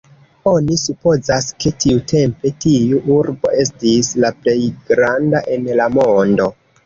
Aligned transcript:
Oni 0.51 0.77
supozas, 0.83 1.49
ke 1.63 1.71
tiutempe 1.83 2.51
tiu 2.63 3.01
urbo 3.17 3.51
estis 3.65 4.09
la 4.25 4.33
plej 4.39 4.57
granda 4.91 5.43
en 5.57 5.69
la 5.81 5.91
mondo. 6.01 6.49